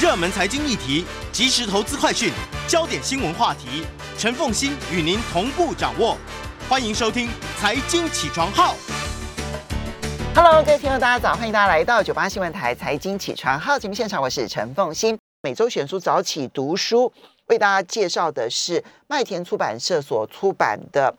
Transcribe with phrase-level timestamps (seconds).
[0.00, 2.32] 热门财经议题、即时投资快讯、
[2.66, 3.84] 焦点新闻话题，
[4.16, 6.16] 陈凤欣与您同步掌握。
[6.70, 7.28] 欢迎收听
[7.58, 8.74] 《财经起床号》。
[10.34, 11.36] Hello，各位听众，大家早！
[11.36, 15.18] 欢迎大家来到九八新闻台财经起床号节目现场，我是陈凤欣。
[15.42, 17.12] 每周选书早起读书，
[17.48, 21.12] 为大家介绍的是麦田出版社所出版的《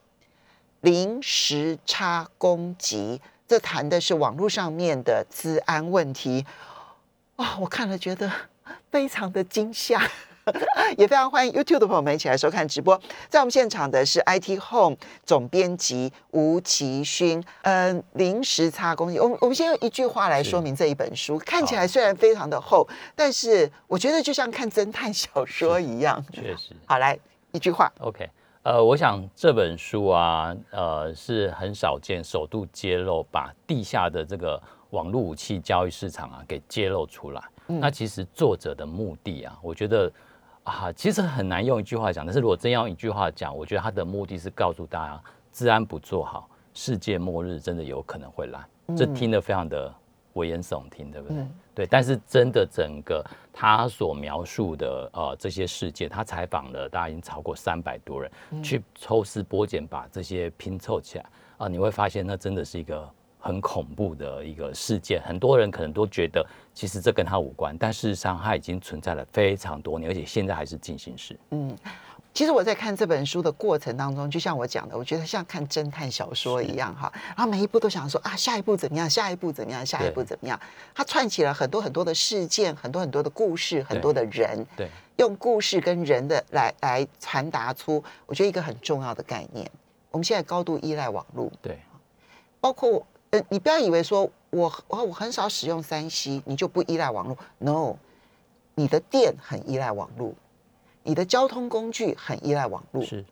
[0.79, 6.47] 零时差攻击》，这谈的是网络上面的治安问题。
[7.35, 8.31] 哇、我看了觉得
[8.91, 10.01] 非常的惊吓。
[10.97, 12.99] 也非常欢迎 YouTube 的朋友们一起来收看直播。
[13.29, 17.41] 在我们现场的是 IT Home 总编辑吴奇勋。
[17.61, 21.37] 嗯，临时差攻击，我们我们先用一句话来说明这一本书。
[21.37, 26.21] 看起来虽然非常的厚，但是我觉得就像看侦探小说一样。
[26.33, 27.17] 确实好，来
[27.51, 27.89] 一句话。
[27.99, 28.27] ，OK，
[28.63, 37.41] 呃，我想这本书啊，呃，是很少见，首度揭露把地下的这个网络武器交易市场啊给揭露出来。
[37.67, 40.11] 那其实作者的目的啊，我觉得
[40.63, 45.21] 啊，其实很难用一句话讲，但是如果真要用一句话讲，我觉得他的目的是告诉大家，
[45.53, 48.59] 治安不做好，世界末日真的有可能会来。
[48.97, 49.93] 这听得非常的
[50.33, 51.37] 危言耸听，对不对？
[51.37, 58.29] 嗯对，但是真的整个他所描述的呃这些事件，他采访了大概已经超过三百多人，
[58.61, 61.25] 去抽丝剥茧把这些拼凑起来
[61.57, 63.09] 啊、你会发现那真的是一个
[63.41, 65.21] 很恐怖的一个事件。
[65.23, 71.37] 很多人可能都觉得其实这跟他无关，但事实上它已经存在了非常多年，而且现在还是进行时。
[71.49, 71.75] 嗯。
[72.33, 77.11] 其实我在看这本书的过程当中，就像我讲的，我觉得像看侦探小说一样哈。
[77.35, 79.09] 然后每一步都想说啊，下一步怎么样？
[79.09, 79.85] 下一步怎么样？
[79.85, 80.57] 下一步怎么样？
[80.95, 89.69] 它串起了很多很多的事件，很多很多的故事，很多的人，对，用故事跟人的来来传达出，我觉得一个很重要的概念。
[90.09, 91.77] 我们现在高度依赖网络，对，
[92.61, 97.37] 包括呃，你不要以为说我我我很少使用三 C，你就不依赖网络。
[97.59, 97.95] No，
[98.75, 100.33] 你的电很依赖网络，
[101.03, 103.03] 你的交通工具很依赖网络。
[103.03, 103.25] 是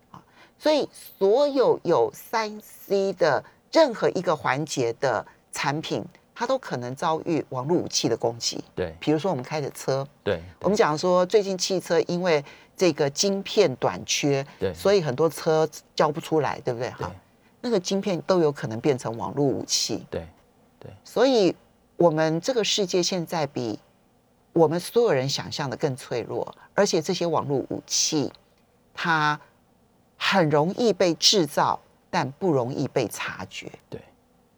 [0.58, 6.04] 所以所有有三 C 的任何一个环节的产品，
[6.36, 8.64] 它都可能遭遇网络武器的攻击。
[8.76, 12.44] 对比如说我们开的车，对我们讲说最近汽车因为
[12.76, 16.90] 这个晶片短缺，对所以很多车交不出来，对不对？
[16.90, 17.16] 对哈，
[17.62, 20.06] 那个晶片都有可能变成网络武器。
[20.10, 20.28] 对
[20.80, 21.56] 对所以，
[21.98, 23.80] 我们这个世界现在比
[24.54, 28.32] 我们所有人想象的更脆弱，而且这些网络武器，
[28.94, 29.40] 它
[30.18, 34.02] 很容易被制造，但不容易被察觉，对，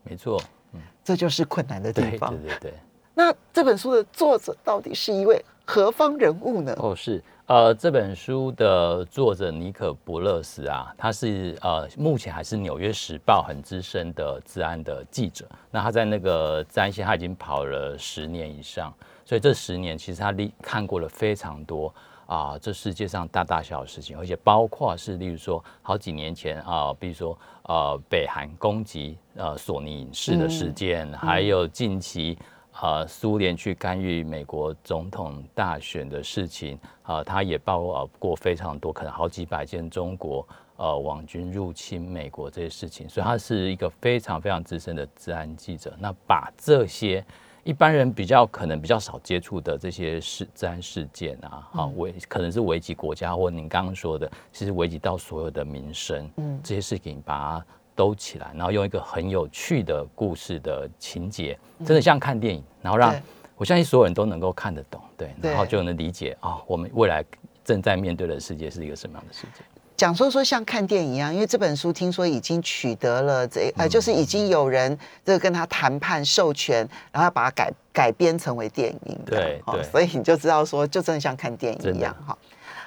[0.03, 0.41] 没错，
[0.73, 2.35] 嗯这就是困难的地对方。
[2.37, 2.73] 对对对。
[3.13, 6.73] 那这本书的作者到底是一位何方人物呢？
[6.79, 15.45] 哦，是，呃，这本书的作者尼可伯勒斯啊，他是呃目前还是《纽约时报》很资深的治安的记者。
[15.69, 18.93] 那他在那个治安线他已经跑了十年以上，
[19.25, 21.93] 所以这十年其实他历看过了非常多
[22.25, 32.37] 啊、这世界上大大小小的事情，而且包括是例如说好几年前啊、比如说呃北韩攻击呃索尼影视的事件，还有近期。
[32.79, 45.93] 呃，苏联去干预美国总统大选的事情，啊，他也报呃过非常多，可能好几百件中国呃网军入侵美国这些事情，所以他是一个非常非常资深的治安记者。
[45.99, 47.23] 那把这些
[47.63, 57.65] 一般人比较可能比较少接触的这些事治安事件啊，啊危可能是危及国家，或您刚刚说的，其实危及到所有的民生，嗯，这些事情把它
[58.01, 63.13] 兜起来，然后用一个很有趣的故事的情节，真的像看电影，然后让
[63.55, 67.23] 我相信所有人都能够看得懂，对，然后就能理解啊、我们未来
[67.63, 69.63] 正在面对的世界是一个什么样的世界。
[69.95, 73.81] 讲说说像看电影一样，因为这本书听说已经取得了这嗯。
[73.83, 79.83] 呃，就是已经有人这个跟他谈判授权，然后把它改改编成为电影对对。
[79.83, 82.35] 所以你就知道说，就真的像看电影一样哈。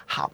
[0.07, 0.29] 好，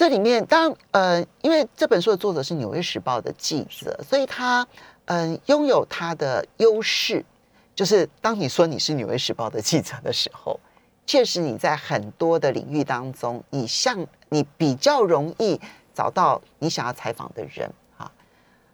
[0.00, 4.66] 这里面当然呃，因为这本书的作者是《纽约时报》的记者，所以他
[5.04, 7.22] 嗯、拥有他的优势，
[7.74, 10.58] 就是当你说你是《纽约时报》的记者的时候，
[11.04, 15.60] 确实你在很多的领域当中，你像你比较容易
[15.92, 18.10] 找到你想要采访的人啊。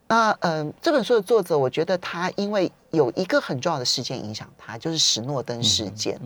[0.06, 6.20] 那嗯、这本书的作者，我觉得他因为有一个很重要的事件影响他，就是史诺登事件。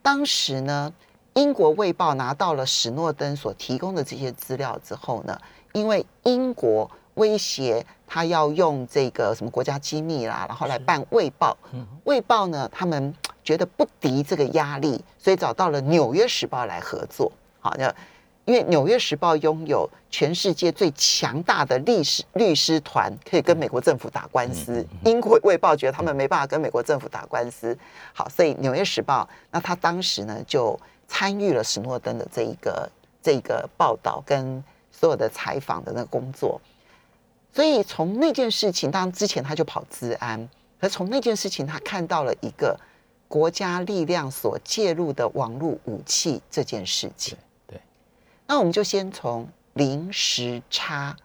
[0.00, 0.90] 当时呢，
[1.38, 5.40] 英国卫报拿到了史诺登所提供的这些资料之后呢，
[5.72, 11.56] 因为英国威胁他要用这个什么国家机密啦，然后来办卫报。
[12.02, 13.14] 卫报呢，他们
[13.44, 17.30] 觉得不敌这个压力，所以找到了《纽约时报》来合作。
[17.60, 17.94] 好，那
[18.44, 24.84] 因为《纽约时报》拥有全世界最强大的律师律师团，可以跟美国政府打官司。
[25.04, 27.78] 英国卫报觉得他们没办法跟美国政府打官司，
[28.12, 30.76] 好，所以《纽约时报》那他当时呢就
[31.08, 32.88] 参与了史诺登的这一个
[33.20, 34.62] 这一个报道跟
[34.92, 36.60] 所有的采访的那个工作。
[37.52, 40.48] 所以从那件事情，当然之前他就跑治安，
[40.80, 42.78] 可从那件事情他看到了一个
[43.26, 47.36] 国家力量所介入的网络武器这件事情。
[47.66, 47.80] 对，
[48.46, 51.16] 那我们就先从零时差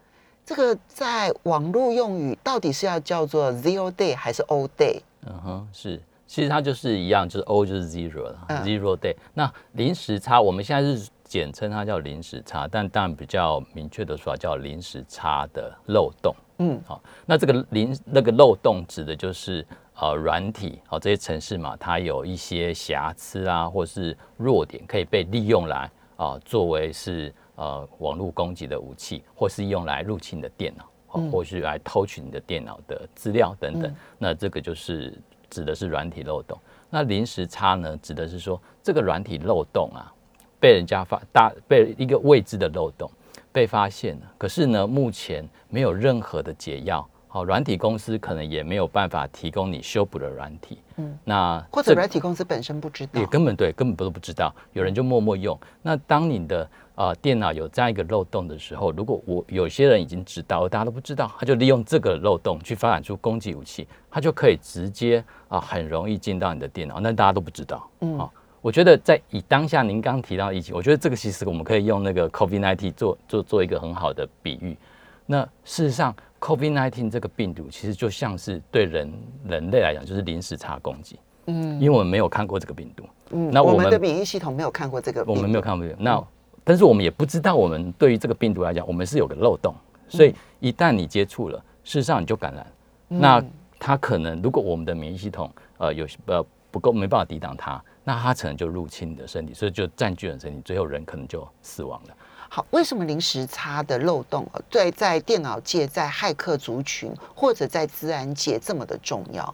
[0.46, 5.02] 这个在网络用语到底是要叫做 zero day 还是 all day？
[5.26, 6.02] 嗯哼，是，
[6.34, 9.16] 其实它就是一样，就是 O 就是 zero 了、嗯 z e r o day。
[9.36, 16.36] 那零时差，我们现在是简称它叫零时差，但当然比较明确的说法叫零时差的漏洞。
[16.58, 19.64] 嗯，好、那这个零那个漏洞指的就是
[19.96, 30.84] 呃软体哦这些城市嘛，它有一些瑕疵啊，或是弱点可以被利用来啊、作为是呃网络攻击的武器，或是用来入侵你的电脑。
[31.32, 35.16] 或是来偷取你的电脑的资料等等，嗯那这个就是
[35.54, 36.58] 指的是软体漏洞。
[36.90, 40.12] 那临时差呢，指的是说这个软体漏洞啊，
[40.60, 43.10] 被人家发大被一个未知的漏洞
[43.52, 47.08] 被发现了，可是呢，目前没有任何的解药。
[47.34, 50.78] 好，软体公司可能也没有办法提供你修补的软体。
[50.98, 53.26] 嗯嗯，那或者这软体公司本身不知道也。
[53.26, 55.60] 根本对，根本都不知道，有人就默默用。
[55.82, 67.90] 那当你的呃电脑有这样一个漏洞的时候，如果我有些人已经知道，大家都不知道，他就利用这个漏洞去发展出攻击武器，他就可以直接啊、很容易进到你的电脑，那大家都不知道。
[68.02, 68.32] 嗯好，
[68.62, 74.78] 我觉得在以当下您刚提到的疫情，我觉得这个其实我们可以用那个 COVID-19 做做做一个很好的比喻。
[75.26, 79.12] 那事实上，COVID-19 这个病毒其实就像是对人
[79.46, 81.20] 人类来讲就是临时差攻击。
[81.46, 86.02] 嗯因为我们没有看过这个病毒，嗯那我们我们的免疫系统没有看过这个病毒，我们没有看过病毒。
[86.02, 86.24] 那
[86.64, 89.76] 但是我们也不知道，我们对于这个病毒来讲，我们是有个漏洞，
[90.08, 92.66] 所以一旦你接触了，事实上你就感染。
[93.10, 93.44] 那
[93.78, 102.16] 它可能如果我们的免疫系统呃有呃不够没办法抵挡它，那它可能就入侵你的身体，所以就占据了身体，最后人可能就死亡了。
[102.56, 109.52] 好，为什么零时差的漏洞对在电脑界、在骇客族群或者在自然界这么的重要？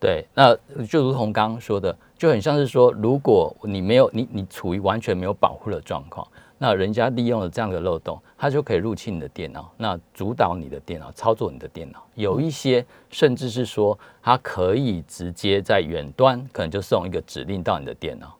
[0.00, 0.52] 对，那
[0.84, 6.26] 就如同刚刚说的，就很像是说，如果你没有你你处于完全没有保护的状况，
[6.58, 12.04] 那人家利用了这样的漏洞，他就可以入侵你的电脑，那主导你的电脑，操作你的电脑。
[12.16, 18.34] 有一些甚至是说，它可以直接在远端，可能就送一个指令到你的电脑，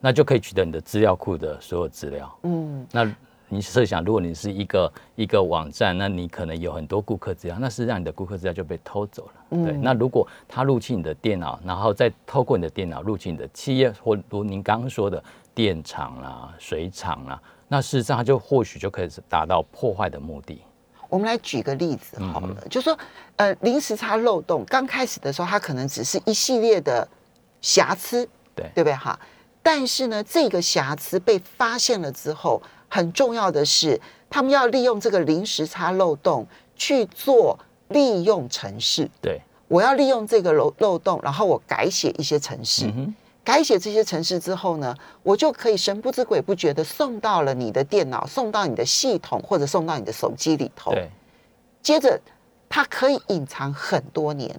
[0.00, 2.38] 那就可以取得你的资料库的所有资料。
[2.42, 3.08] 嗯，那
[3.54, 9.32] 你设想，如果你是一个一个网站，那你可能有很多顾客资料，那是让你的顾客资料就被偷走了。
[9.50, 15.22] 对，嗯那如果他入侵你的电脑，然后再透过你的电脑入侵你的企业，或如您刚刚说的
[15.54, 20.60] 电厂啦、水厂啦，那事实上他就或许就可以达到破坏的目的。
[21.08, 22.98] 我们来举个例子好了，嗯就说
[23.36, 27.06] 呃零时差漏洞刚开始的时候，它可能只是一系列的
[27.60, 29.16] 瑕疵，对对不对哈？
[29.62, 32.60] 但是呢，这个瑕疵被发现了之后，
[32.94, 34.00] 很重要的是，
[34.30, 36.46] 他们要利用这个临时差漏洞
[36.76, 37.58] 去做
[37.88, 39.10] 利用城市。
[39.20, 42.86] 对，我要利用这个漏漏洞，然后我改写一些城市。
[42.94, 43.12] 嗯，
[43.42, 50.92] 改写这些城市之后呢，我就可以神不知鬼不觉的送到了你的电脑，送到你的系统，或者送到你的手机里头。
[50.92, 51.10] 对，
[51.82, 52.20] 接着，
[52.68, 54.54] 它可以隐藏很多年，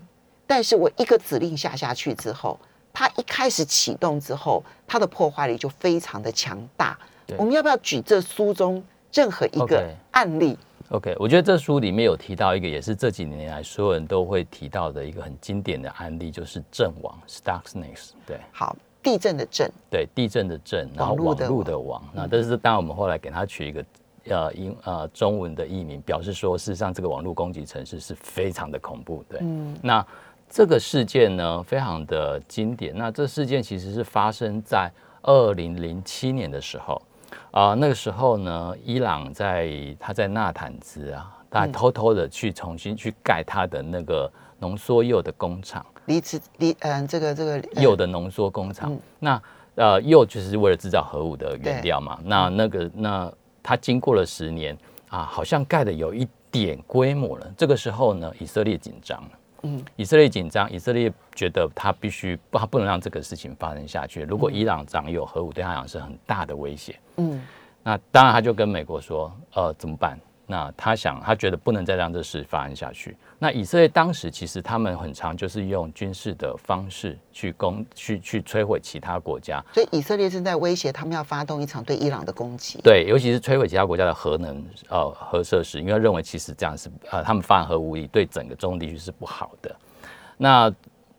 [0.46, 2.60] 但是我一个指令下下去之后，
[2.92, 7.06] 它一开始启动之后，它的破坏力就非常的强大对。
[7.38, 8.83] 我们要不要举这书中
[9.14, 10.57] 任何一个案例
[10.90, 18.11] ？OK，我觉得这书里面有提到一个，也是这几年来所有人都会提到的一个很经典的案例，就是阵亡 （Stuxnet）。
[18.28, 21.26] 对，好，地震的震，对，地震的震，然后网网。
[21.26, 23.85] 络的络的网，那但是当然我们后来给它取一个
[24.30, 29.76] 呃英呃中文的译名，表示说事实上这个网络攻击城市是非常的恐怖，对，嗯。
[29.81, 30.06] 那
[30.47, 34.92] 这个事件呢非常的经典，那这事件其实是发生在
[35.23, 37.02] 二零零七年的时候。
[37.51, 48.92] 啊、那个时候呢，伊朗在他在纳坦兹啊，他偷偷的去重新去盖他的那个浓缩铀的工厂，离子离嗯、这个这个呃铀的浓缩工厂。
[48.92, 49.42] 嗯那
[49.75, 52.18] 呃，铀就是为了制造核武的原料嘛。
[52.23, 53.30] 那那个那
[53.61, 54.77] 他经过了十年
[55.09, 57.54] 啊，好像盖的有一点规模了。
[57.57, 59.30] 这个时候呢，以色列紧张了。
[59.66, 64.22] 嗯以色列紧张，以色列觉得他必须不，他不能让这个事情发生下去。
[64.22, 66.98] 如果伊朗掌有核武，对他来讲是很大的威胁。
[67.18, 67.42] 嗯
[67.84, 70.19] 那当然，他就跟美国说，呃，怎么办？
[70.48, 73.16] 那他想，他觉得不能再让这事发生下去。
[73.37, 82.80] 那以色列当时其实他们很常就是用军事的方式去攻、去去摧毁其他国家，所以以色列正在威胁他们要发动一场对伊朗的攻击。
[82.81, 89.75] 对，尤其是摧毁其他国家的核能呃核设施，因为认为其实这样是呃他们发展核武力对整个中东地区是不好的。
[90.37, 90.73] 那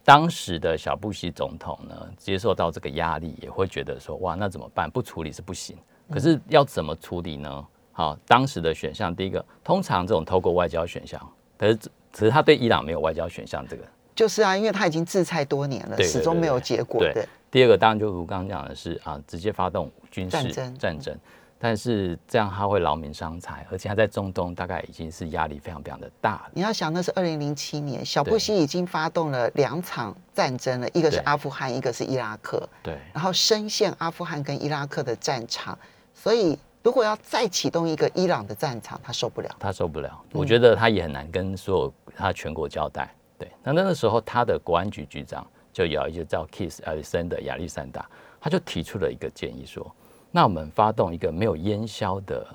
[0.04, 4.90] 当时的小布希总统呢，接受到这个压力，也会觉得说，哇，那怎么办？
[4.90, 5.76] 不处理是不行。
[6.10, 7.66] 可是要怎么处理呢？
[7.92, 11.20] 好，当时的选项，第一个，通常这种透过外交选项，
[11.58, 11.78] 可是
[12.16, 13.82] 只是他对伊朗没有外交选项，这个。
[14.14, 16.98] 就是啊，因为他已经制裁多年了，始终没有结果。
[17.00, 21.14] 对对，第二个当然就如刚刚讲的是啊，直接发动军事战争战争，
[21.58, 26.50] 但是这样他会劳民伤财，而且他在中东大概已经是压力非常非常的大了。
[26.54, 28.38] 你要想，那是二零零七年，小布对。
[28.38, 32.96] 希已经发动了两场战争了，一个是阿富汗，一个是伊拉克，对。
[33.12, 35.78] 然后深陷阿富汗跟伊拉克的战场，
[36.14, 39.50] 所以如果要再启动一个伊朗的战场，他受不了。
[39.58, 43.12] 他受不了，嗯我觉得他也很难跟所有他全国交代。
[43.36, 48.08] 对，那那个时候他的国安局局长就有一个叫 Kiss Alexander 亚历山大，
[48.40, 49.84] 他就提出了一个建议说，
[50.30, 52.46] 那我们发动一个没有烟消的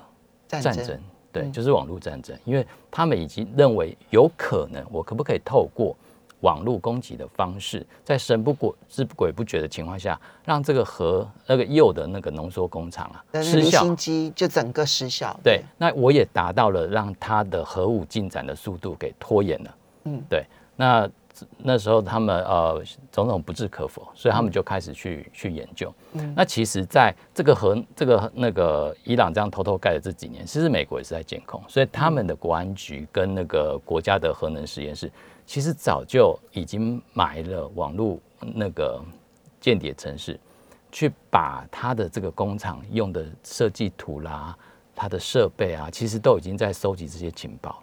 [0.48, 0.98] 战争
[1.30, 5.94] 对，嗯就是网络战争，因为他们已经认为有可能，我可不可以透过
[6.42, 15.36] 网络攻击的方式，在神不鬼知鬼不觉的情况下，让这个核那个铀的那个浓缩工厂啊失效心，机就整个失效。
[15.42, 19.74] 对，那我也达到了让它的核武进展的速度给拖延了。
[20.04, 20.44] 嗯嗯，对。
[20.74, 21.08] 那
[21.58, 25.92] 那时候他们呃种种不置可否，所以他们就开始去、去研究。
[26.12, 35.10] 嗯那其实在这个核这个那个伊朗这样偷偷盖的这几年，其实美国也是在监控，所以他们的国安局跟那个国家的核能实验室，
[35.46, 39.02] 其实早就已经买了网络那个
[39.60, 40.38] 间谍城市，
[40.90, 44.56] 去把他的这个工厂用的设计图啦、
[44.94, 47.81] 他的设备啊，其实都已经在收集这些情报。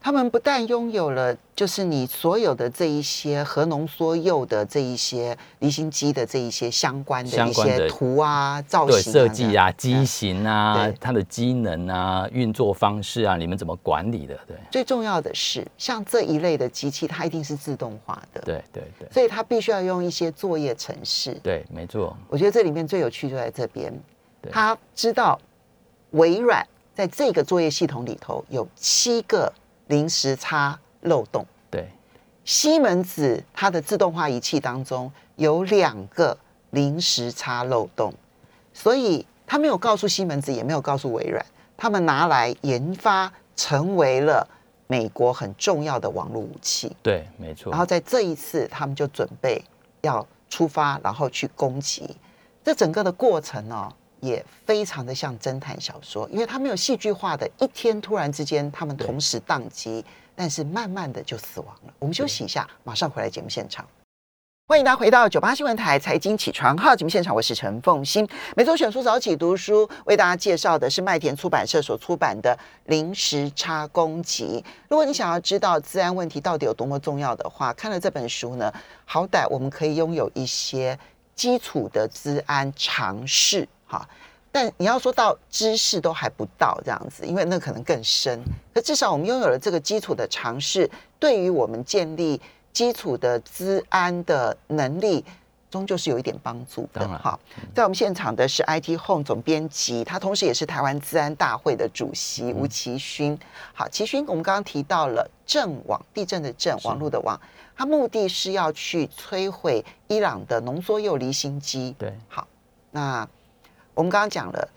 [0.00, 14.38] 他们不但拥有了，就是你所有的这一些核浓缩铀的这一些离心机的这一些相关的一些图啊、造对型、设计啊、这机型啊、它的机能啊、运作方式啊，你们怎么管理的？
[14.46, 14.56] 对。
[14.70, 19.08] 最重要的是，像这一类的机器，它一定是自动化的，，对对对。
[19.12, 21.32] 所以它必须要用一些作业程式。
[21.42, 23.92] 对，没错，我觉得这里面最有趣就在这边，
[24.50, 25.38] 他知道
[26.12, 26.64] 微软
[26.94, 29.52] 在这个作业系统里头有七个
[29.88, 31.88] 临时差漏洞，对
[32.44, 36.36] 西门子它的自动化仪器当中有两个
[36.70, 38.12] 临时差漏洞，
[38.72, 41.44] 所以他没有告诉西门子，也没有告诉微软，
[41.76, 44.46] 他们拿来研发，成为了
[44.86, 46.94] 美国很重要的网络武器。
[47.02, 47.78] 对，没错然。
[47.78, 49.62] 后在这一次，他们就准备
[50.02, 52.16] 要出发，然后去攻击。
[52.62, 61.94] 这整个的过程呢、也非常的像侦探小说，因为它没有戏剧化的，一天突然之间他们同时宕机，但是慢慢的就死亡了。
[61.98, 63.84] 我们休息一下，马上回来节目现场。
[64.66, 68.28] 欢迎大家回到九八新闻台财经起床号节目现场，我是陈凤欣。
[68.54, 72.54] 每周选书早起读书，为大家介绍的是麦田出版社所出版的
[72.90, 74.62] 《临时差攻击》。
[74.90, 78.70] 如果你想要知道治安问题到底有多么重要的话，看了这本书呢，
[79.06, 80.98] 好歹我们可以拥有一些
[81.34, 84.08] 基础的治安常识，哈。
[84.50, 88.40] 但你要说到知识都还不到这样子，因为那可能更深。
[88.72, 92.40] 可至少我们拥有了这个基础的尝试，对于我们建立
[92.72, 95.22] 基础的资安的能力，
[95.70, 97.38] 终究是有一点帮助的当然哈。
[97.74, 103.38] 在我们现场的是 IT Home 总编辑，他同时也是台湾资安大会的主席吴奇勋。
[103.74, 107.38] 好，奇勋，我们刚刚提到了震网，地震的震，网络的网，
[107.76, 111.94] 它目的是要去摧毁伊朗的浓缩铀离心机。
[111.98, 112.48] 对好，
[112.90, 113.28] 那
[113.98, 114.68] 我们刚刚讲了，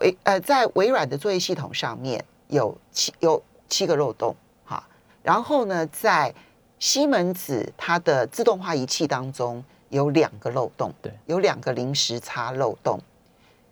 [0.00, 4.36] 微呃，在微软的作业系统上面有七有七个漏洞，
[4.66, 4.86] 哈，
[5.22, 6.34] 然后呢，在
[6.78, 13.00] 西门子它的自动化仪器当中有两个漏洞，对，有两个临时差漏洞。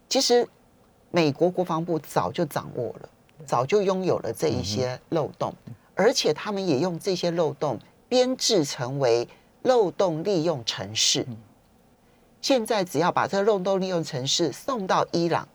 [0.08, 0.48] 其实
[1.10, 3.08] 美国国防部早就掌握了，
[3.44, 5.54] 早就拥有了这一些漏洞，
[5.94, 7.78] 而且他们也用这些漏洞
[8.08, 9.28] 编制成为
[9.64, 11.26] 漏洞利用程式。
[12.40, 15.46] 现在只要把这个漏洞利用城市送到伊朗，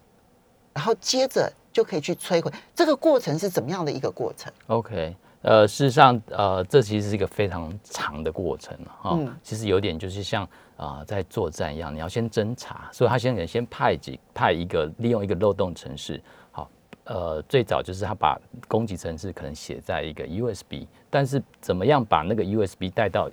[0.74, 2.52] 然后接着就可以去摧毁。
[2.76, 10.44] 这个过程是怎么样的一个过程？OK，呃，事实上，呃，这其实是一个非常长的过程哈、嗯其实有点就是像
[10.76, 16.22] 啊、呃在作战一样，你要先侦查，所以他先先派几派一个利用一个漏洞城市，
[16.52, 16.70] 好，
[17.06, 23.30] 呃，最早就是他把攻击城市可能写在一个 USB，但是怎么样把那个 USB 带到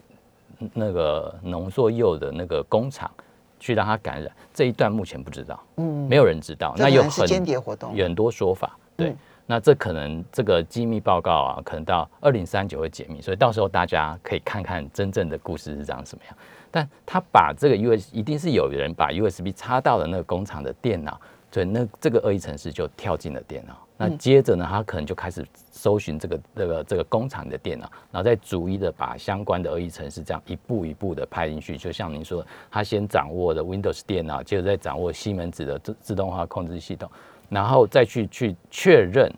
[0.75, 3.11] 那个浓缩铀的那个工厂
[3.61, 7.95] 去让他感染，这一段目前不知道，嗯，没有人知道，那有很间谍活动。
[7.95, 9.11] 有很多说法，对。
[9.11, 16.37] 嗯那这可能这个机密报告啊，可能到二零三九会解密，所以到时候大家可以看看真正的故事是长什么样。
[16.71, 21.21] 但他把这个 US 一定是有人把 USB 插到了那个工厂的电脑，
[21.51, 23.77] 对，那这个恶意程式就跳进了电脑。
[23.97, 31.77] 那接着呢，他可能就开始搜寻这个这个这个工厂的电脑，然后再逐一的把相关的恶意程式这样一步一步的拍进去。
[31.77, 37.11] 就像您说，他先掌握了 Windows 电脑，接着再掌握西门子的自自动化控制系统，
[37.51, 39.31] 然后再去去确认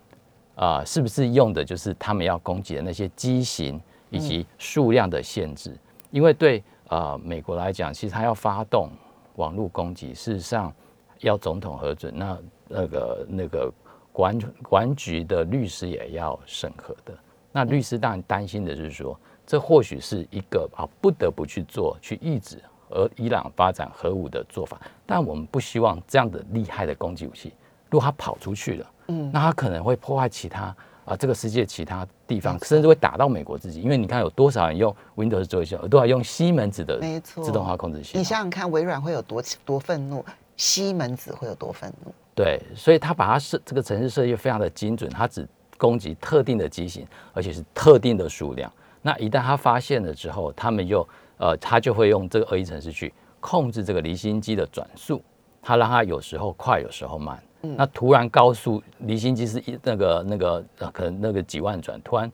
[0.54, 5.76] 啊，是不是用的就是他们要攻击的那些机型以及数量的限制。
[6.10, 8.90] 因为对啊美国来讲，其实他要发动
[9.36, 10.72] 网络攻击，事实上
[11.22, 12.38] 要总统核准，那
[12.68, 13.72] 那个那个。
[14.14, 17.14] 国安国安局的律师也要审核的，
[17.50, 27.54] 那律师当然担心的就是说，这或许是一个啊不得不去做去抑制而伊朗发展核武的做法，但我们不希望这样的厉害的攻击武器，
[27.88, 30.76] 如果它跑出去了，嗯，那它可能会破坏其他
[31.06, 40.22] 啊这个世界其他地方，甚至会打到美国自己，因为你看有多少人用 Windows 做一些，都要用西门子的自动化控制器，你想想看，微软会有多多愤怒，
[40.62, 42.14] 西门子会有多愤怒。
[42.36, 45.44] 对，所以他把它设这个城市设计非常的精准，它只
[45.76, 48.72] 攻击特定的机型，而且是特定的数量。
[49.02, 51.06] 那一旦他发现了之后，他们又
[51.38, 55.20] 呃，他就会用这个恶意程式去控制这个离心机的转速，
[55.60, 57.42] 他让它有时候快，有时候慢。
[57.60, 62.32] 那突然高速离心机是一那个那个可能那个几万转，突然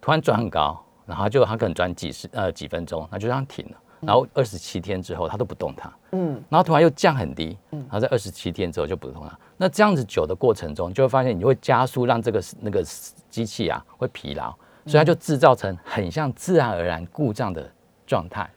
[0.00, 3.76] 突然转很高，然后就它可能转几十呃几分钟，那就这样停了。
[4.00, 9.38] 然后二十七天之后，它都不动它，嗯，然后突然又降很低，嗯，然后在二十七天之后就不动它。
[9.56, 12.82] 那这样子久的过程中，就会发现你会加速让这个那个
[13.28, 14.54] 机器啊会疲劳，
[14.86, 17.70] 所以它就制造成很像自然而然故障的
[18.06, 18.48] 状态。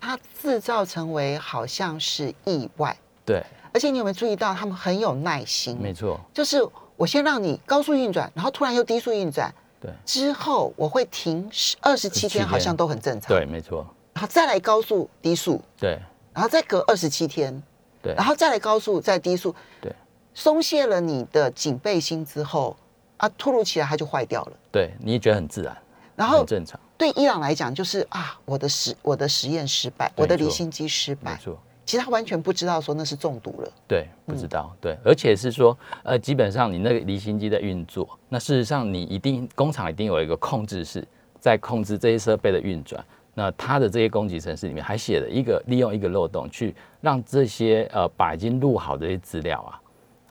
[0.00, 3.42] 它制造成为好像是意外，对。
[3.74, 5.78] 而且你有没有注意到，他们很有耐心？
[5.80, 6.62] 没错，就是
[6.94, 13.28] 我先让你高速运转，然后突然又低速运转，对，之后我会停十二十七天，好像都很正常。
[13.28, 13.86] 对，没错。
[14.14, 15.98] 然后再来高速低速，对，
[16.34, 17.62] 然后再隔二十七天，
[18.02, 19.94] 对，然后再来高速再低速，对，
[20.34, 22.76] 松懈了你的警备心之后，
[23.16, 25.76] 啊，突如其来它就坏掉了，对，你也觉得很自然，
[26.14, 26.78] 然后正常。
[26.98, 31.58] 对伊朗来讲，就是啊，我的实我的实验失败，我的离心机失败，没错。
[31.84, 41.04] 其实他完全不知道说那是中毒了，对，不知道，对，而且是说，呃，基本上你那个离心机在运作，那事实上你一定工厂一定有一个控制室
[41.40, 43.04] 在控制这些设备的运转。
[43.34, 49.81] 那他的这些攻击程式里面还写了一个利用一个漏洞，去让这些呃把已经录好的这些资料啊。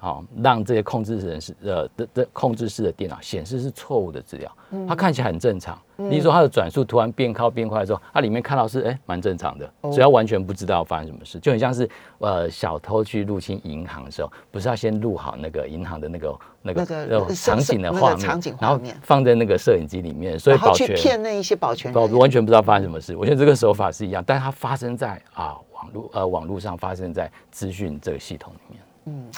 [0.03, 4.51] 好，让这些控制人是呃的的控制室的电脑显示是错误的资料，
[4.87, 5.79] 它看起来很正常。
[5.95, 11.87] 你说它的转速突然变高变快的时候，它里面看到是哎蛮正常的，只要完全不知道发生什么事，就很像是
[12.17, 18.27] 呃小偷去入侵银行的时候，不是要先录好那个银行的那个那个场景的画面，
[18.59, 23.15] 然后放在那个摄影机里面，所以保全骗那一些保全，完全不知道发生什么事。
[23.15, 28.81] 我觉得这个手法是一样，但是它发生在啊网络呃网络上，发生在资讯这个系统里面。
[29.05, 29.29] 嗯。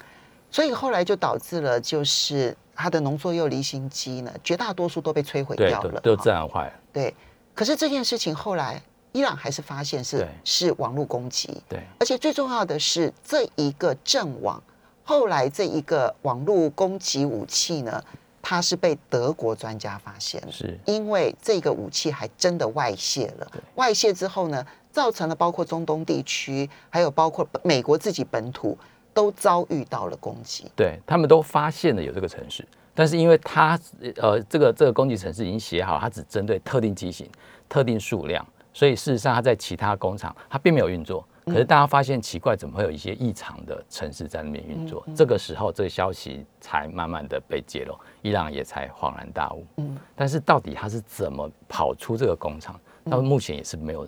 [0.54, 6.74] 所以后来就导致了，就是它的浓缩铀离心机呢，绝大多数都被摧毁掉了，都自然坏了。
[6.94, 7.12] 对，
[7.56, 8.80] 可是这件事情后来
[9.14, 14.62] 伊朗还是发现是是网络攻击，对，而且最重要的是这一个阵网，
[15.04, 18.04] 后来这一个网络攻击武器呢，
[18.40, 20.80] 它是被德国专家发现，是。
[20.86, 28.78] 因为这个武器还真的外泄了，外泄之后呢，造成了包括中东地区，还有包括美国自己本土。
[29.14, 33.80] 都遭遇到了攻击，对他们都发现了有这个城市，但是因为它
[34.18, 37.30] 呃这个这个攻击城市已经写好，它只针对特定机型、
[37.70, 41.24] 特定数量，所以事实上它在其他工厂它并没有运作。
[41.46, 45.06] 可是大家发现奇怪，怎么会有一些异常的城市在那边运作？
[45.14, 49.66] 这个时候这个消息才慢慢的被揭露，伊朗也才恍然大悟。
[49.76, 52.80] 嗯，但是到底他是怎么跑出这个工厂？
[53.10, 54.08] 到目前也是没有。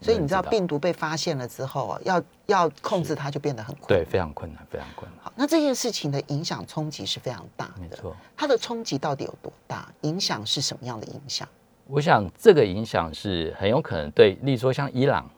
[0.00, 5.24] 所以你知道病毒被发现了之后啊，要要控制它就变得很困难，对，非常困难，非常困难。
[5.24, 8.14] 好，那这件事情的影响冲击是非常大的，没错。
[8.36, 9.90] 它的冲击到底有多大？
[10.02, 11.48] 影响是什么样的影响？
[11.86, 15.28] 我想这个影响是很有可能对，例如说像伊朗，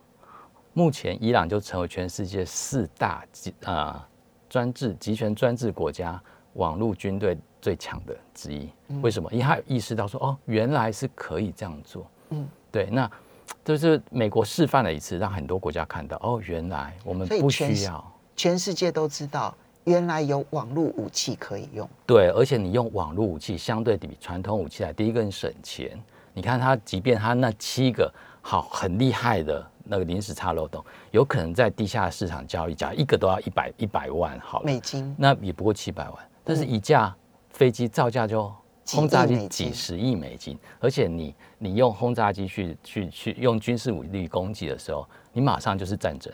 [0.72, 4.04] 目前伊朗就成为全世界四大集啊
[4.48, 6.20] 专制集权专制国家
[6.54, 8.68] 网络军队最强的之一。
[9.00, 9.30] 为什么？
[9.32, 12.04] 因为他有意识到说，哦，原来是可以这样做。
[12.30, 13.08] 嗯，对，那。
[13.64, 19.54] 就是美国示范了一次，让很多国家看到哦，原来我们不需要，全世界都知道，
[19.84, 21.88] 原来有网络武器可以用。
[22.06, 26.00] 对，而且你用网络武器，相对比传统武器来，第一个省钱。
[26.32, 37.14] 你看它，即便它那七个好很厉害的那个临时差漏洞，有可能在地下市场交易价一个都要一百一百万，好美金，那也不过七百万，但是一架
[37.50, 38.52] 飞机造价就。
[38.88, 46.32] 轰炸机几十亿美金，而且你你用轰炸机去去去用军事武力攻击的时候，你马上就是战争。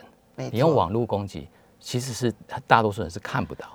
[0.51, 1.47] 你用网络攻击，
[1.79, 2.33] 其实是
[2.65, 3.67] 大多数人是看不到。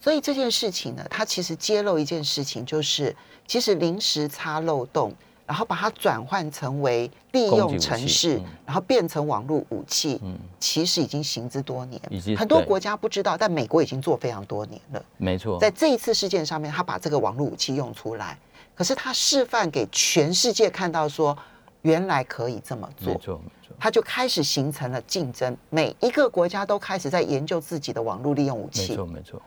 [0.00, 3.14] 所以这件事情呢，它其实揭露一件事情，就是
[3.46, 5.14] 其实临时插漏洞，
[5.50, 8.44] 然后把它转换成为利用城市，嗯。
[8.64, 12.00] 然后变成网络武器，嗯，其实已经行之多年。
[12.36, 15.04] 很多国家不知道，但美国已经做非常多年了。
[15.16, 18.38] 没错，在这一次事件上面，他把这个网络武器用出来，
[18.76, 21.36] 可是他示范给全世界看到说，
[21.82, 28.82] 原来可以这么做，没错没错，他就开始形成了竞争，每一个国家都开始在研究自己的网络利用武器。
[28.82, 29.42] 没器，错没错，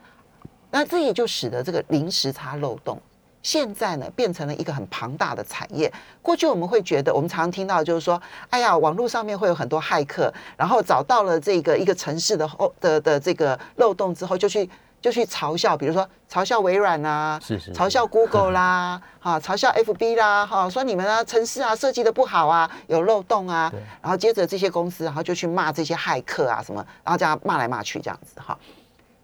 [0.70, 3.02] 那这也就使得这个零时差漏洞。
[3.43, 5.91] 现在呢，变成了一个很庞大的产业。
[6.21, 14.67] 过去我们会觉得，我们常常听到就是说，哎呀，网络上面会有很多骇客，然后找到了这个一个城市的后的的这个漏洞之后，就去
[15.01, 23.69] 就去嘲笑，比如说嘲笑微软啊，是是嘲笑 Google 啦，哈，嘲笑 FB 啦，哈，说你们啊城市啊设计的不好啊，有漏洞啊，
[24.01, 28.58] 然后接着这些公司，然后就去骂这些骇客啊什么，然后这样骂来骂去这样子哈。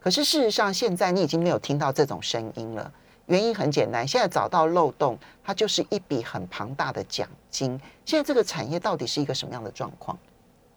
[0.01, 2.91] 可是事实上，现在你已经没有听到这种声音了。
[3.30, 7.80] 原因很简单，现在找到漏洞，它就是一笔很庞大的奖金。
[8.04, 10.18] 现在这个产业到底是一个什么样的状况？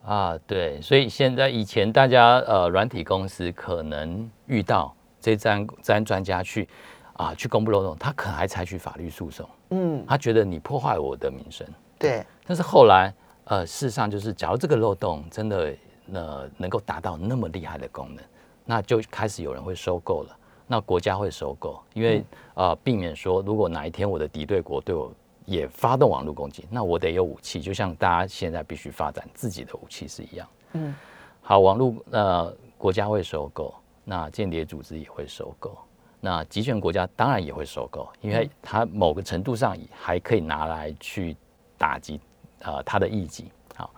[0.05, 6.69] 啊，对，所以现在以前大家呃软体公司可能遇到这张这张专家去
[7.15, 11.67] 啊去公布漏洞，他可能还采取法律诉讼，嗯，他觉得你破坏我的名声。
[11.99, 15.75] 对，但是后来呃事实上就是，假如这个漏洞真的
[16.13, 18.23] 呃能够达到那么厉害的功能，
[18.67, 20.37] 那就开始有人会收购了。
[20.73, 25.13] 那国家会收购，因为呃避免说，如果哪一天我的敌对国对我
[25.45, 30.49] 也发动网络攻击，那我得有武器，就像大家现在必须发展自己的武器是一样。
[30.73, 30.95] 嗯，
[31.43, 35.77] 好，网络呃国家会收购，那间谍组织也会收购，
[36.21, 41.37] 那集权国家当然也会收购，因为它某个程度上还可以拿来去
[41.77, 42.19] 打击
[42.61, 43.53] 呃它的异己。
[43.77, 43.91] 好，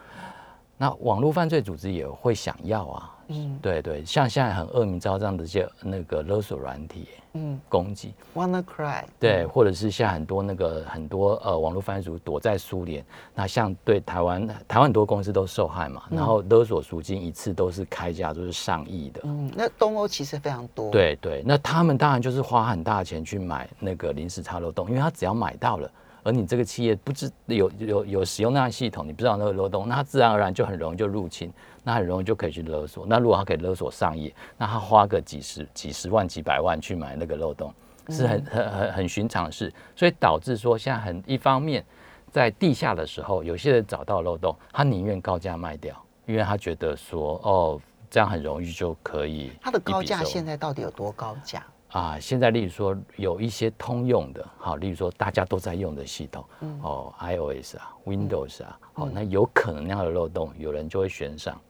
[0.76, 3.58] 那网络犯罪组织也会想要啊，嗯。
[3.62, 7.60] 对对，像现在很恶名昭彰的这些那个勒索软体嗯。
[7.68, 25.90] 攻击，，Wanna Cry，对，或者是像很多那个很多呃网络犯罪组躲在苏联，那像对台湾台湾很多公司都受害嘛，然后勒索赎金一次都是开价都是上亿的，嗯，那东欧其实非常多，，对对，那他们当然就是花很大的钱去买那个临时插漏洞，因为他只要买到了，
[26.24, 31.52] 而你这个企业不知有有有使用那样的系统，你不知道那个漏洞，那他自然而然就很容易就入侵，
[31.84, 33.06] 那很容易就可以去勒索。
[33.06, 37.72] 那如果他可以勒索上亿，那他花个几十几十万几百万去买那个漏洞，
[38.08, 41.84] 是很很很很寻常的事，所以导致说现在很一方面
[42.32, 45.94] 在地下的时候，有些人找到漏洞，他宁愿高价卖掉，
[46.26, 47.80] 因为他觉得说哦。
[48.10, 51.66] 这样很容易就可以它的高价现在到底有多高价？
[51.94, 56.44] 啊，现在例如说有一些通用的，好，例如说大家都在用的系统，
[56.82, 61.60] 哦，iOS 啊，Windows 啊，好，那有可能那样的漏洞，有人就会悬赏，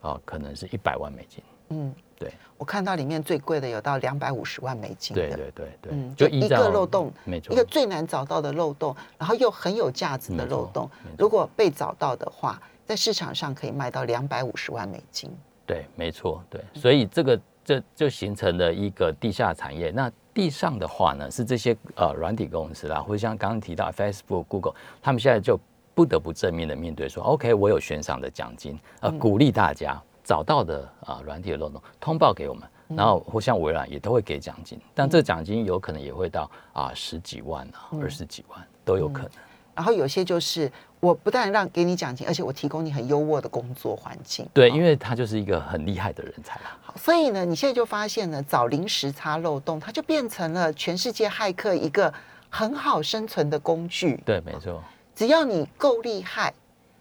[0.00, 7.52] 哦，可能是一百万美金，嗯，对，我看到里面最贵的有到两百五十万美金的，对对对对，嗯，就一个漏洞，没错。
[7.52, 15.30] 一个最难找到的漏洞，然后又很有价值的漏洞，如果被找到的话，在市场上可以卖到两百五十万美金。
[15.64, 17.38] 对，没错，对，所以这个
[17.68, 19.90] 这就形成了一个地下产业。
[19.90, 25.60] 那地上的话呢，是这些呃软体公司啦，或者像刚刚提到 Facebook、Google，他们现在就
[25.94, 32.66] 不得不正面的面对说，OK，我有悬赏的奖金，呃，鼓励大家找到的啊软体的漏洞通报给我们。
[32.96, 39.30] 然后或像微软也都会给奖金，但这奖金有可能也会到啊十几万啊、二十几万都有可能。
[39.78, 44.44] 然后有些就是我不但让给你奖金，而且我提供你很优渥的工作环境。
[44.52, 46.76] 对，好因为他就是一个很厉害的人才啦。
[46.82, 52.12] 好所以呢，你现在就发现呢，找临时差漏洞，它就变成了全世界骇客一个
[52.50, 54.20] 很好生存的工具。
[54.26, 54.82] 对，没错。
[55.14, 56.52] 只要你够厉害，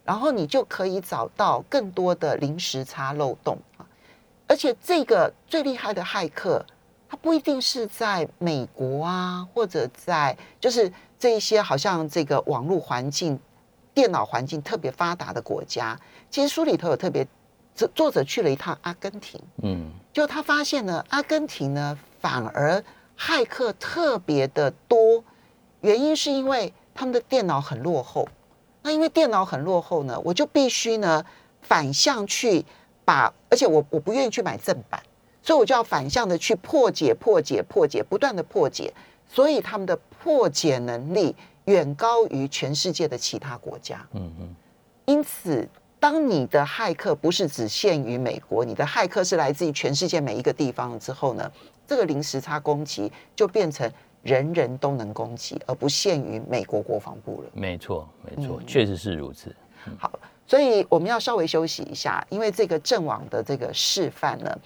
[0.04, 3.82] 然后你就可以找到更多的临时差漏洞啊。
[4.46, 6.64] 而且这个最厉害的骇客，
[7.10, 13.40] 他不一定是在美国啊，或者在就是这一些好像这个网络环境、
[13.94, 16.00] 电脑环境特别发达的国家。
[16.30, 17.28] 其实书里头有特别，
[17.74, 22.84] 作作者去了一趟阿根廷，嗯，就他发现呢，阿根廷呢反而
[23.18, 25.24] 骇客特别的多，
[25.82, 28.28] 原因是因为他们的电脑很落后。
[28.84, 31.26] 那因为电脑很落后呢，我就必须呢
[31.62, 32.64] 反向去
[33.04, 35.02] 把，而且我我不愿意去买正版，
[35.42, 38.94] 所以我就要反向的去破解、破解、破解，不断的破解，
[39.28, 41.36] 所以他们的破解能力
[41.66, 44.06] 远高于全世界的其他国家。
[44.14, 44.56] 嗯嗯，
[45.06, 45.68] 因此，
[46.00, 51.52] 当你的骇客不是只限于美国，你的骇客是来自于全世界每一个地方之后呢，
[51.86, 53.92] 这个零时差攻击就变成
[54.24, 57.50] 人人都能攻击，而不限于美国国防部了。
[57.54, 59.56] 没错，没错，嗯确实是如此。
[59.98, 60.12] 好，
[60.46, 64.58] 所以我们要稍微休息一下，因为这个阵网的这个示范呢，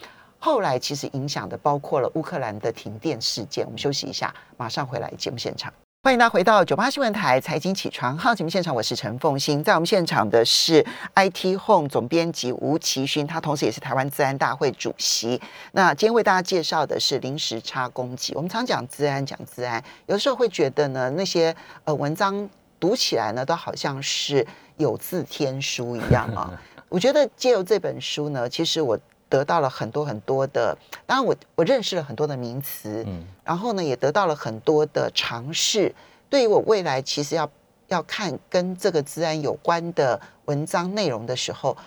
[0.44, 3.64] 后来其实影响的包括了乌克兰的停电事件。
[3.64, 5.72] 我们休息一下，马上回来节目现场。
[6.02, 15.40] 欢迎大家回到九八新闻台财经起床号节目现场，我是陈凤欣，在我们现场的是 IT Home 总编辑吴奇勋，他同时也是台湾自然大会主席。
[15.74, 18.34] 那今天为大家介绍的是临时差攻击。
[18.34, 22.50] 我们常讲自然，讲自然，有的时候会觉得呢，那些呃文章
[22.80, 24.44] 读起来呢，都好像是
[24.78, 26.52] 有字天书一样啊。
[26.90, 28.98] 我觉得借由这本书呢，其实我。
[29.32, 35.96] 得到了很多很多的，当然我我认识了很多的名词，嗯，然后呢也得到了很多的尝试。
[36.30, 37.50] 对于我未来其实要
[37.88, 41.78] 要看跟这个治安有关的文章内容的时候，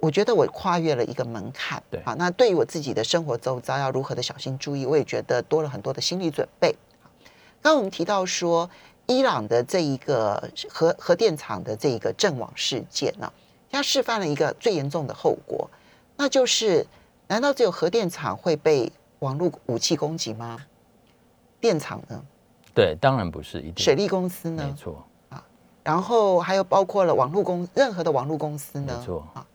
[0.00, 2.16] 我觉得我跨越了一个门槛，对啊。
[2.18, 6.74] 那对于我自己的生活周遭要如何的小心注意，我也觉得多了很多的心理准备。
[7.62, 8.68] 刚刚我们提到说，
[9.06, 13.32] 伊朗的这一个核核电厂的这一个阵亡事件呢，
[13.70, 15.70] 它示范了一个最严重的后果。
[16.20, 16.86] 那就是，
[17.28, 20.58] 难道只有核电厂会被网络武器攻击吗？
[21.58, 22.22] 电厂呢？
[22.74, 23.58] 对，当然不是。
[23.60, 23.82] 一定。
[23.82, 24.66] 水利公司呢？
[24.66, 25.42] 没错啊。
[25.82, 28.94] 然后还有包括了网络公任何的网络公司呢？
[28.98, 29.46] 没错啊。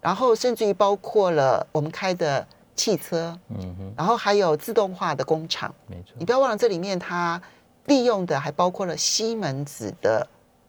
[0.00, 3.92] 然后甚至于包括了我们开的汽车，嗯哼。
[3.94, 6.14] 然后还有自动化的工厂，没错。
[6.18, 7.38] 你不要忘了，这里面它
[7.84, 10.26] 利用的还包括了西门子的。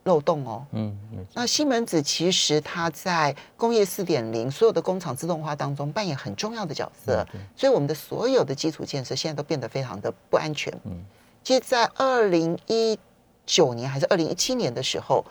[0.07, 0.97] 漏洞哦，嗯，
[1.33, 10.73] 那西门子其实它在工业四点零所有的工厂自动化当中扮演很重要的角色，所以我们的所有的基础建设现在都变得非常的不安全。
[10.85, 11.03] 嗯，
[11.43, 12.97] 其实，在二零一
[13.45, 15.23] 九年还是二零一七年的时候，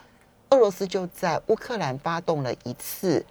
[0.51, 3.25] 俄罗斯就在乌克兰发动了一次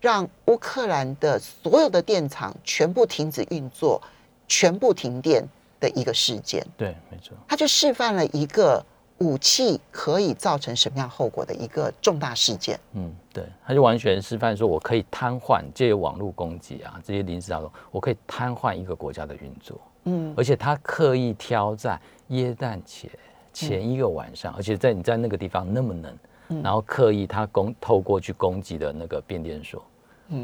[0.00, 4.00] 让乌克兰的所有的电厂全部停止运作、
[4.46, 5.44] 全部停电
[5.80, 6.64] 的一个事件。
[6.76, 8.86] 对，没错，他就示范了一个。
[9.22, 12.78] 武器可以造成什么样后果的一个重大事件？
[12.94, 19.80] 嗯，对，他就完全示范说，我可以瘫痪，借由网络攻击啊，这些临时当中，我可以瘫痪一个国家的运作。
[20.04, 23.08] 嗯，而且他刻意挑在耶诞节
[23.52, 29.80] 前一个晚上，而且在你在那个地方那么冷，然后刻意他攻透过去攻击的那个变电所。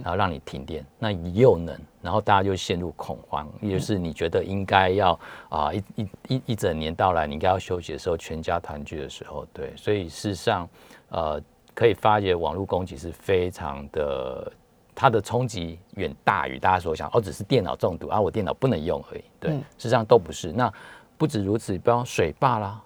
[0.03, 10.69] 然后让你停电，那你又能，然后大家就陷入恐慌，也就是你觉得应该要啊一一一一整年到来，你应该要休息的时候，全家团聚的时候，对，所以事实上，
[11.11, 11.41] 呃，
[11.75, 14.53] 可以发觉网络攻击是非常的，
[14.95, 20.53] 它的冲击远大于大家所想，哦，只是电脑中毒啊，我电脑不能用而已，对，事实上都不是。
[20.53, 20.73] 那
[21.17, 22.81] 不止如此，比方水坝啦。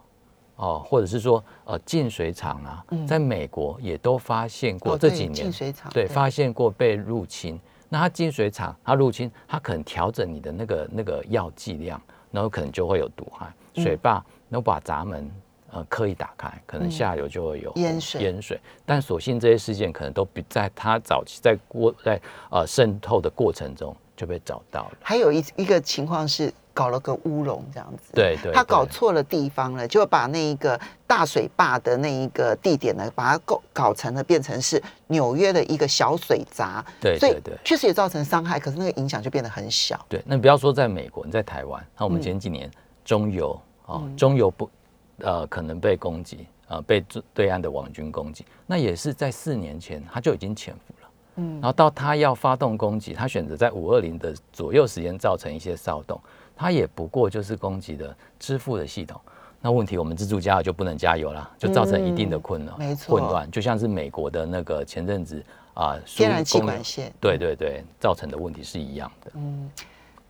[0.57, 7.59] 哦，或者是说，呃，净水厂啊，在美国也都发现过这几年，净水厂对发现过被入侵。
[7.88, 13.53] 那它净水厂它入侵，它可能调整你的那个那个药剂量，然后可能就会有毒害。
[13.75, 15.31] 水坝然后把闸门
[15.71, 18.23] 呃刻意打开，可能下游就会有淹水。
[18.23, 24.93] 淹水，但所幸这些事件可能都比在它早期在过在呃渗透的过程中就被找到了。
[25.03, 26.53] 还有一一个情况是。
[26.75, 28.15] 搞了个乌龙，这样子。
[28.15, 36.83] 对对，他搞错了地方了，就把那一个大水坝的那一个地点呢，把它搞搞成了变成是纽约的一个小水闸。
[36.99, 40.03] 对对对，确实也造成伤害，可是那个影响就变得很小。
[40.09, 42.71] 对，那不要说在美国，你在台湾，那我们前几年
[43.05, 44.71] 中油啊，中油不
[45.19, 47.05] 呃可能被攻击，呃被
[47.35, 51.02] 对岸的网军攻击，那也是在四年前他就已经潜伏了。
[51.37, 56.21] 嗯，然后到他要发动攻击，他选择在五二零的左右时间造成一些骚动。
[56.55, 59.21] 它也不过就是攻击的支付的系统，
[59.61, 65.42] 那问题我们自助加油就不能加油了，就造成一定的困难，没错，混乱，就像是美国的那个前阵子
[65.75, 69.33] 啊，天然气管线，对对对，造成的问题是一样的。
[69.35, 69.68] 嗯，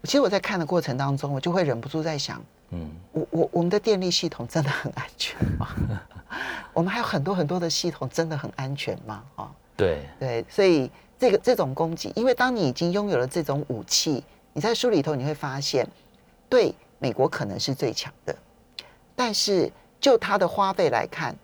[0.04, 5.68] 其实我在看的过程当中，我就会忍不住在想，嗯，我我我们的电力系统真的很安全吗？
[6.72, 9.22] 我们还有很多很多的系统真的很安全吗？
[9.36, 15.86] 啊，对对，所以这个这种攻击，因为当你已经拥有了这种武器，你在书里头你会发现。
[16.48, 18.36] 对美国可能是最强的，
[19.16, 21.34] 但是就它的花费来看，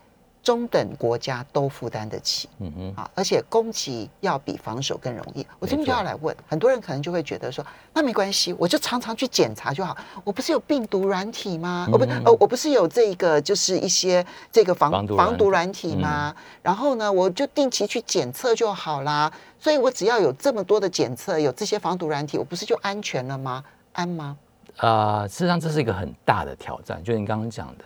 [0.48, 2.48] 中等国家都负担得起。
[2.60, 5.46] 嗯嗯啊，而且攻击要比防守更容易。
[5.58, 9.94] 我这边就要来问，很多人可能就会觉得说，那没关系，我就常常去检查就好。
[10.24, 11.86] 我不是有病毒软体吗？
[11.92, 16.34] 我不呃，我不是有这个就是一些这个防防毒软体吗？
[16.62, 19.30] 然后呢，我就定期去检测就好啦。
[19.60, 23.62] 所以我只要有这么多的检测，有这些防毒软体，我不是就安全了吗？
[23.92, 24.38] 安吗？
[24.78, 27.84] 啊，事实上这是一个很大的挑战，就你刚刚讲的，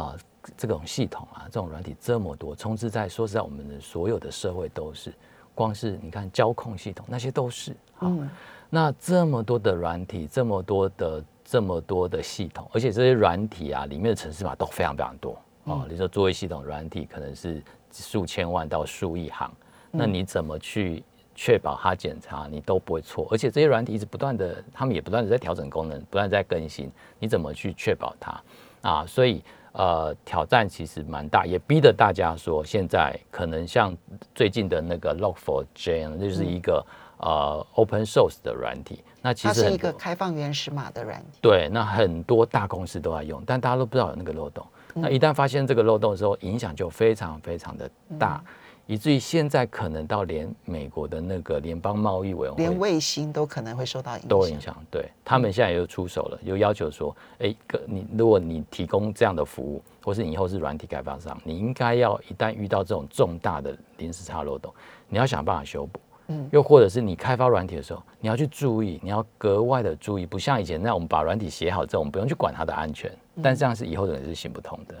[0.00, 0.16] 啊，
[0.56, 5.12] 这种系统啊，这种软体这么多，充斥在说实在，我们的所有的社会都是，
[5.54, 8.28] 光是你看交控系统那些都是，嗯，
[8.68, 19.52] 那这么多的软体，这么多的这么多的系统，而且这些软体啊，里面的城市码都非常非常多，哦，你说作为系统软体可能是数千万到数亿行，
[19.90, 28.42] 那你怎么去确保它检查你都不会错，而且这些软体一直不断的，他们也不断的在调整功能，不断在更新，你怎么去确保它？
[28.82, 29.06] 啊？
[29.06, 33.96] 所以呃，挑战其实蛮大，也逼得大家说，现在可能像
[34.34, 36.84] 最近的那个 Log4j，那就是一个
[37.18, 41.38] 呃 Open Source 的软体，那其实它是一个开放原始码的软体。
[41.40, 44.66] 对，那很多大公司都在用，但大家都不知道有那个漏洞。
[44.94, 48.44] 那一旦发现这个漏洞的时候，影响就非常非常的大。
[48.92, 54.76] 以至于现在可能到连美国的那个联邦贸易委员会，连卫星都可能会受到影响，都影响。
[54.90, 64.70] 对他们现在又出手了，又要求说，哎，你如果你提供这样的服务，或是你以后是软体开发商，你应该要一旦遇到这种重大的临时差漏洞，
[65.08, 65.98] 你要想办法修补。
[66.26, 73.10] 嗯，又或者是你开发软体的时候，你要去注意，你要格外的注意，不像以前那样，我们把软体写好之后，我们不用去管它的安全。
[73.42, 74.94] 但这样是以后的人是行不通的。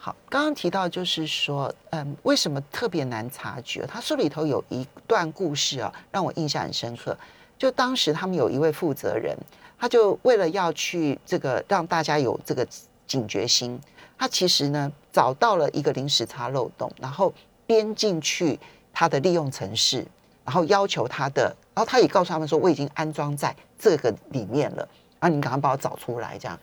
[0.00, 3.84] 好，刚刚提到就是说，嗯，为什么特别难察觉？
[3.84, 7.16] 他书里头有一段故事啊，让我印象很深刻。
[7.58, 9.36] 就当时他们有一位负责人，
[9.76, 12.64] 他就为了要去这个让大家有这个
[13.08, 13.78] 警觉心，
[14.16, 17.34] 他其实呢找到了一个临时差漏洞，然后
[17.66, 18.56] 编进去
[18.92, 20.06] 他的利用程式，
[20.44, 26.56] 然后要求他的，然后他也告诉他们说，我已经安装在这个里面了，然后，你赶快帮我找出来，这样。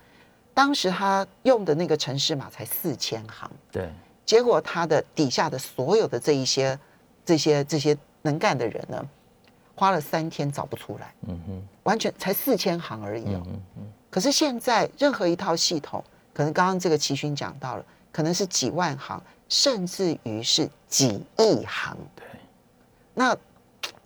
[0.55, 3.89] 当时他用的那个城市码才四千行，对，
[4.25, 6.79] 结果他的底下的所有的这一些、
[7.25, 9.05] 这些、这些能干的人呢，
[9.75, 16.01] 花了三天找不出来，嗯哼，完全才四千行而已哦，嗯嗯，可是现在任何一套系统，
[16.33, 22.25] 可能刚刚这个齐勋讲到了，可能是几万行，甚至于是几亿行，对，
[23.13, 23.35] 那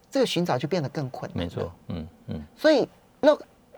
[0.10, 2.90] 这个寻找就变得更困难，没错，嗯嗯，所以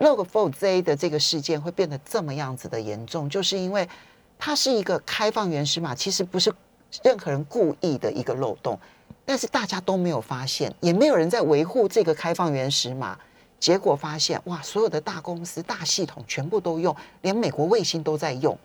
[0.02, 0.22] log。
[0.22, 3.88] Log4j 的这个事件会变得这么样子的严重，就是因为
[4.38, 6.52] 它是一个开放原始码，其实不是
[7.02, 8.78] 任何人故意的一个漏洞，
[9.24, 13.18] 但是大家都没有发现，也没有人在维护这个开放原始码，
[13.58, 18.56] 结果发现哇，所有的大公司、大系统全部都用，连美国卫星都在用。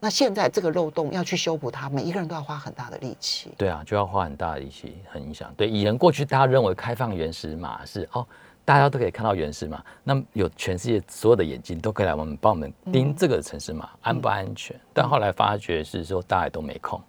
[0.00, 3.50] 那现在这个漏洞要去修补它，每一个人都要花很大的力气。
[3.56, 5.52] 对啊，就要花很大的力气，很影响。
[5.56, 8.24] 对，以前过去大家认为开放原始码是哦。
[8.64, 14.74] 大家都可以看到原始码，那有全世界所有的眼睛都可以来我们帮我们盯这个城市码安不安全？
[14.92, 17.00] 但后来发觉是说大家都没空，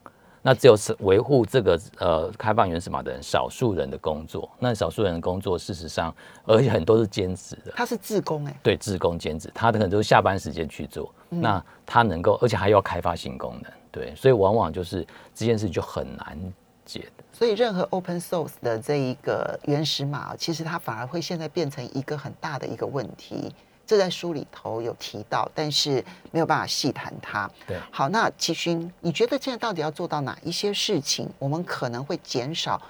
[0.42, 4.50] 那只有是维护这个呃开放原始码的人少数人的工作。
[4.60, 6.14] 那少数人的工作事实上，
[6.46, 11.14] 而且很多是兼职的，他是自工哎，对，自工兼职，他的可能都是下班时间去做。
[11.30, 16.38] 那他能够，而且还要开发新功能，对，所以往往就是这件事就很难
[16.86, 17.24] 解的。
[17.34, 23.54] 所以，任何 open source 的这一个原始码，其实它反而会现在变成一个很大的一个问题。
[23.88, 27.48] 这在书里头有提到，但是没有办法细谈它。
[27.68, 32.82] 对，好，那齐勋，你觉得现在到底要做到哪一些事情，我们可能会减少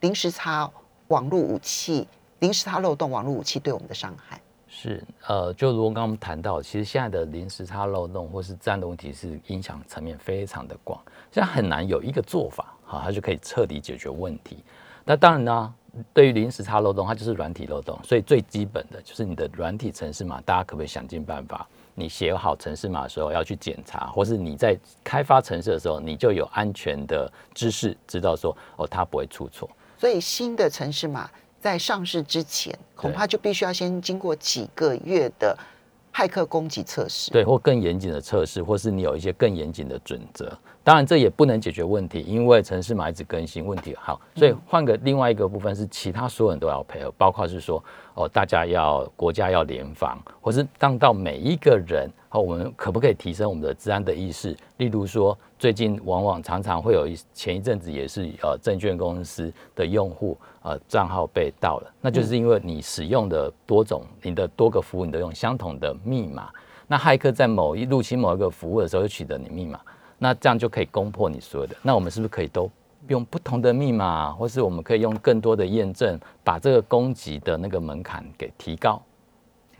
[0.00, 0.70] 临时差
[1.08, 2.08] 网络武器、
[2.38, 4.40] 临时差漏洞网络武器对我们的伤害？
[4.68, 10.98] 是，呃，就如刚刚我们谈到，其实现在的临时差漏洞或是战斗问题是影响层面非常的广，
[11.30, 12.74] 现在很难有一个做法。
[12.90, 14.64] 好，它就可以彻底解决问题。
[15.04, 15.74] 那当然呢，
[16.14, 17.98] 对于临时差漏洞，它就是软体漏洞。
[18.02, 21.66] 所以最基本的就是你的软体程式码，大家可不可以想尽办法？
[21.94, 29.68] 你写好程式码的时候要去检查，或是你在开发程式的时候，你就有安全的知识，知道说哦，它不会出错。
[29.98, 31.28] 所以新的程式码
[31.60, 35.58] 在上市之前，恐怕就必须要先经过几个月的。
[36.18, 40.52] 骇客攻击测试，对，或更严谨的测试，或是你有一些更严谨的准则。
[40.82, 44.20] 当然，这也不能解决问题，因为城市码一直更新，问题好。
[44.34, 47.80] 所以换个另外一个部分是，其他所有人都要配合，包括是说，
[48.14, 52.10] 哦，大家要国家要联防，或是当到每一个人。
[52.28, 54.56] 好，我们可不可以提升我们的治安的意识？
[54.78, 66.48] 例如说，最近往往常常会有一前一阵子也是呃证券公司的用户呃账号被盗了，那就是因为你使用的多种你的多个服务你都用相同的密码，
[66.86, 69.80] 那骇客在某一入侵某一个服务的时候就取得你密码，
[70.16, 71.76] 那这样就可以攻破你所有的。
[71.82, 72.70] 那我们是不是可以都
[73.08, 79.02] 用不同的密码，或是我们可以用更多的验证，把这个攻击的那个门槛给提高？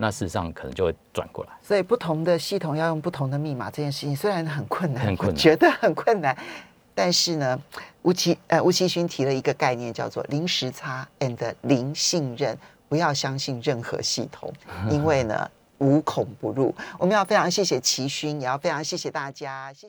[0.00, 6.36] 那事实上可能就会转过来，所以不同的系统要用不同的密码这件事情虽然很困难，很困难，觉得很困难，
[6.94, 7.60] 但是呢，
[8.02, 12.56] 吴奇呃吴奇勋提了一个概念叫做零时差 and 零信任，
[12.88, 14.52] 不要相信任何系统，
[14.90, 16.74] 因为呢无孔不入。
[16.98, 19.86] 我们要非常谢谢奇勋，也要非常谢谢大家，谢谢。